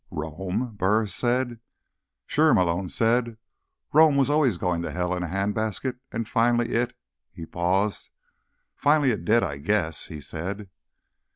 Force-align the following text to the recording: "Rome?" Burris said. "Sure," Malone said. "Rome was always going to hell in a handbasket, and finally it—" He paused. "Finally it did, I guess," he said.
"Rome?" 0.09 0.73
Burris 0.79 1.13
said. 1.13 1.59
"Sure," 2.25 2.55
Malone 2.55 2.89
said. 2.89 3.37
"Rome 3.93 4.17
was 4.17 4.31
always 4.31 4.57
going 4.57 4.81
to 4.81 4.89
hell 4.91 5.15
in 5.15 5.21
a 5.21 5.27
handbasket, 5.27 5.99
and 6.11 6.27
finally 6.27 6.71
it—" 6.73 6.95
He 7.31 7.45
paused. 7.45 8.09
"Finally 8.75 9.11
it 9.11 9.25
did, 9.25 9.43
I 9.43 9.57
guess," 9.57 10.07
he 10.07 10.19
said. 10.19 10.71